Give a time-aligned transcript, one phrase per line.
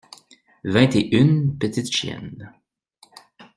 [0.63, 2.51] Vingt et une petites chiennes.